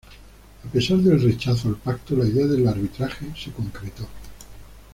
A 0.01 0.67
pesar 0.67 0.97
del 0.97 1.21
rechazo 1.21 1.67
al 1.69 1.75
pacto, 1.75 2.15
la 2.15 2.25
idea 2.25 2.47
del 2.47 2.67
arbitraje 2.67 3.27
se 3.37 3.51
concretó. 3.51 4.07